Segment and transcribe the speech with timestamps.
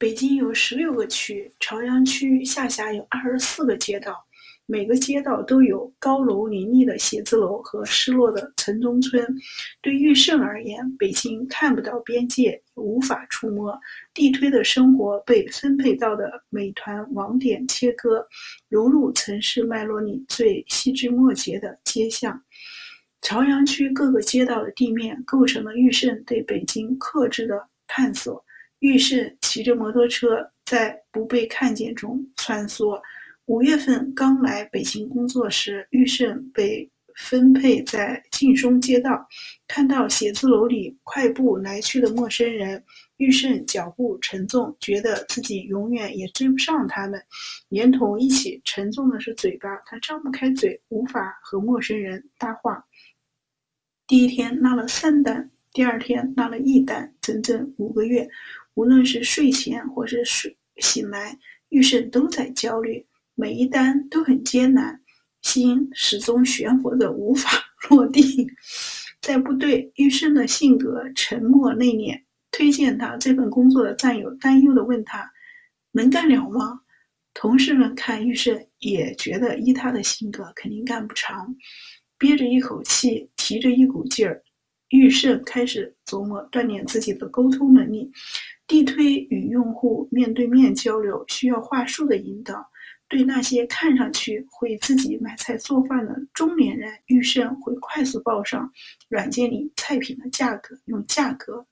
[0.00, 4.24] 北京有十六个区，朝阳区下辖有二十四个街道，
[4.64, 9.36] 每个街道都有高楼林立的写字楼和失落的城中村。
[9.82, 13.78] 对玉胜而言，北京看不到边界，无法触摸。
[14.14, 18.26] 地推的生活被分配到的美团网点切割，
[18.70, 22.42] 融入城市脉络里最细枝末节的街巷。
[23.20, 28.46] 朝阳区各个街道的地面构成了玉胜对北京克制的探索。
[28.80, 33.00] 玉胜骑着摩托车在不被看见中穿梭。
[33.46, 39.28] 五月份刚来北京工作时，玉胜被分配在劲松街道，
[39.66, 42.84] 看到写字楼里快步来去的陌生人，
[43.16, 47.22] 玉胜脚步沉重，觉得自己永远也追不上他们。
[47.68, 52.86] 连同一起沉重的是嘴巴，他张不开嘴，无法和陌生人搭话。
[54.06, 58.28] 第一天拉了三单，第二天拉了一单，整整五个月。
[58.80, 65.02] 无论是睡前或是睡醒来，玉胜都在焦虑，每一单都很艰难，
[65.42, 67.50] 心始终悬浮着无法
[67.90, 68.50] 落地。
[69.20, 72.22] 在部队，玉胜的性格沉默内敛。
[72.50, 75.30] 推荐他这份工作的战友担忧地问他
[75.92, 76.80] ：“能干了吗？”
[77.34, 81.54] 同事们看玉胜，也觉得依他的性格，肯定干不长。
[82.16, 84.42] 憋着一口气，提着一股劲儿，
[84.90, 88.12] 玉胜开始琢磨锻炼自己的沟通能力。
[88.66, 92.70] 地推与用户面对面交流需要话术的引导，
[93.08, 98.72] 对那些看上去会自己买菜做饭的中年人，玉胜会快速报上
[99.08, 101.66] 软件里菜品的价格，用价格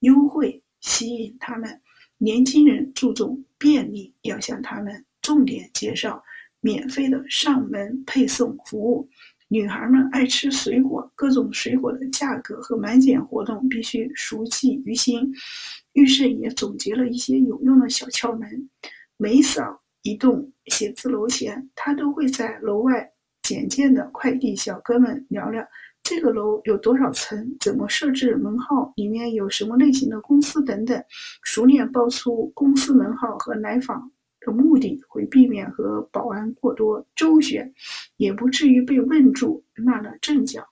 [0.00, 1.80] 优惠吸引他们。
[2.18, 6.22] 年轻人注重便利，要向他们重点介绍
[6.60, 9.08] 免费的上门配送服务。
[9.52, 15.34] 女孩们爱吃水果，各种水果的价格和满减活动必须熟记于心。
[15.92, 18.70] 玉胜也总结了一些有用的小窍门。
[19.18, 25.68] 每扫一栋写字楼前，他都会在楼外简见的快递小哥们聊聊
[26.02, 31.04] 这个楼有多少层，怎么设置门号，里面有什么类型的公司等等，
[31.42, 34.12] 熟练报出公司门号和来访。
[34.44, 37.72] 的目的会避免和保安过多周旋，
[38.16, 40.66] 也不至于被问住乱了阵脚。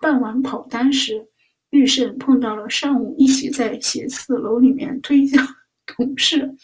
[0.00, 1.28] 傍晚跑单时，
[1.70, 5.42] 玉胜碰到了上午一起在写字楼里面推销
[5.86, 6.54] 同事。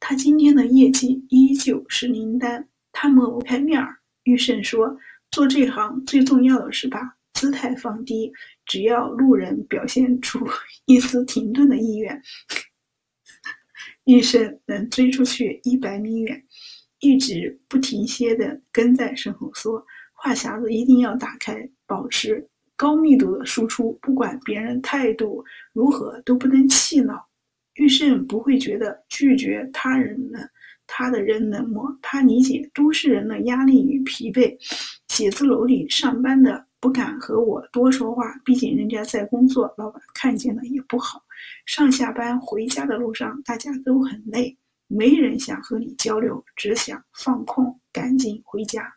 [0.00, 3.98] 他今天的业绩依旧是零单，他抹不开面儿。
[4.24, 4.98] 玉胜说
[5.30, 8.32] ：“做这行最重要的是把姿态放低，
[8.66, 10.46] 只要路人表现出
[10.86, 12.22] 一丝停顿的意愿。”
[14.10, 16.42] 玉胜能追出去一百米远，
[16.98, 27.24] 一直不停歇地跟在身后说：“话匣子一定要打开，保持高密度的输出，不管别人态度如何，都不能气恼。”
[27.74, 30.50] 玉胜不会觉得拒绝他人的
[30.88, 34.56] 他的人冷漠，他理解都市人的压力与疲惫。
[35.06, 41.22] 写字楼里上班的不敢和我多说话，毕竟人家在工作，老板看见了也不好。
[41.66, 48.94] 上下班回家的路上，大家都很累，没人想和你交流，只想放空，赶紧回家。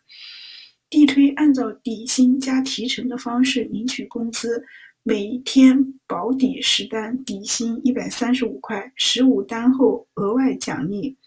[0.90, 4.64] 地推按照底薪加提成的方式领取工资，
[5.02, 11.18] 每天保底十单，底薪一百三十五块，十五单后额外奖励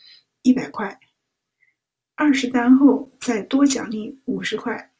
[0.42, 0.98] 一百块，
[2.14, 4.92] 二十单后再多奖励五十块。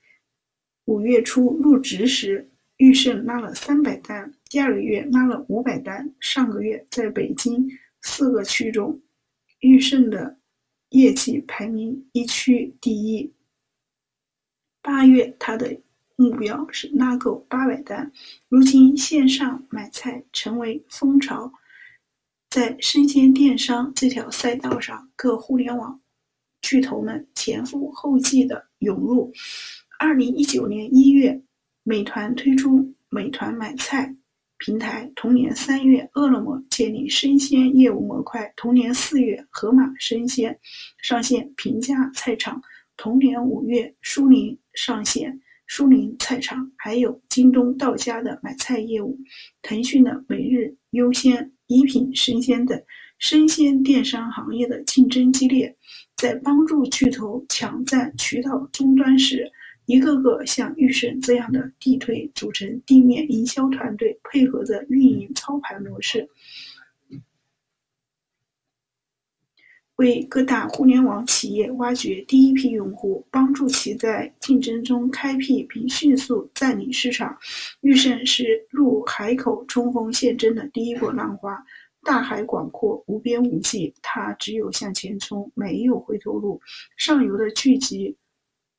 [0.86, 2.50] 五月初入职时。
[2.78, 6.12] 玉胜拉了三百单，第二个月拉了五百单。
[6.20, 7.70] 上个月在北京
[8.02, 9.00] 四个区中，
[9.60, 10.36] 玉胜的
[10.90, 13.32] 业绩排名一区第一。
[14.82, 15.80] 八月他的
[16.16, 18.12] 目标是拉够八百单。
[18.50, 21.54] 如今线上买菜成为风潮，
[22.50, 26.02] 在生鲜电商这条赛道上，各互联网
[26.60, 29.32] 巨头们前赴后继的涌入。
[29.98, 31.42] 二零一九年一月。
[31.88, 34.16] 美团推出美团买菜
[34.58, 40.58] 平台，同年三月，饿了么建立生鲜业务模块，同年四月，盒马生鲜
[41.00, 42.60] 上线平价菜场，
[42.96, 49.20] 同年五月，苏宁上线苏宁菜场，还有京东到家的买菜业务，
[49.62, 52.82] 腾讯的每日优鲜、一品生鲜等，
[53.20, 55.76] 生鲜电商行业的竞争激烈，
[56.16, 59.52] 在帮助巨头抢占渠道终端时。
[59.86, 66.28] 一个个像玉胜这样的地推组成地面营销团队，配合着运营操盘模式，
[69.94, 77.38] 为各大互联网企业挖掘第一批用户，帮助其在竞争中开辟并迅速占领市场。
[77.80, 81.64] 玉胜是入海口冲锋陷阵的第一波浪花，
[82.02, 86.60] 大海广阔，无边无际，它只有向前冲，没有回头路。
[86.96, 88.16] 上游的聚集。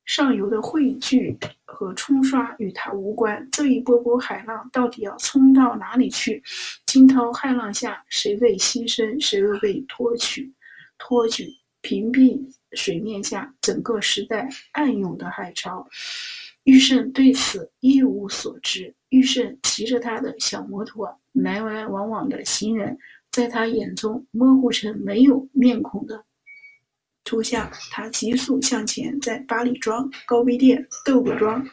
[0.08, 3.46] 上游的汇聚和冲刷与他无关。
[3.52, 6.42] 这一波波海浪到底要冲到哪里去？
[6.86, 10.50] 惊涛骇浪下，谁被牺牲，谁又被托举、
[10.96, 11.52] 托举？
[11.82, 12.40] 屏蔽
[12.72, 15.86] 水面下整个时代暗涌的海潮。
[16.64, 18.94] 玉胜对此一无所知。
[19.10, 22.98] 玉胜骑着他的小摩托，来来往往的行人，
[23.30, 26.24] 在他眼中模糊成没有面孔的。
[27.28, 31.68] 初夏，他急速向前，在八里庄、高碑店、豆各庄、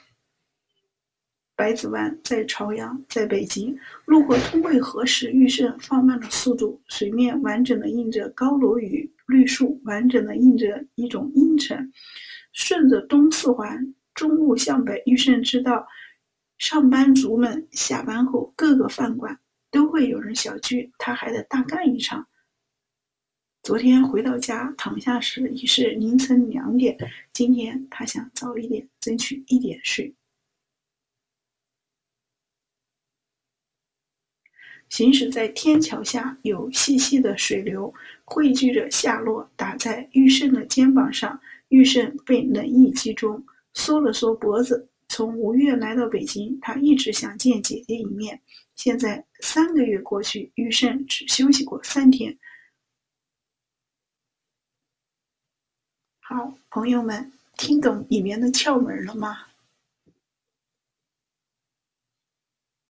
[1.56, 6.81] 百子湾，在朝阳，在北京，路过通惠河时，玉胜放慢了速度。
[6.90, 11.94] 水面完整的映着高楼与绿树，完整的映着一种阴沉。
[12.52, 15.88] 顺着东四环中路向北，玉胜知道，
[16.57, 19.40] 上班族们下班后，各个饭馆
[19.72, 22.28] 都会有人小聚，他还得大干一场。
[23.66, 27.00] 昨天回到家，躺下时已是凌晨两点。
[27.34, 30.14] 今天他想早一点，争取一点睡。
[34.88, 37.92] 行驶在天桥下，有细细的水流
[38.24, 41.42] 汇聚着下落，打在玉胜的肩膀上。
[41.68, 44.90] 玉胜被冷意击中，缩了缩脖子。
[45.10, 48.42] 从五月来到北京，他一直想见姐姐一面。
[48.76, 52.38] 现在三个月过去，玉胜只休息过三天。
[56.27, 59.38] 好，朋友们，听懂里面的窍门了吗？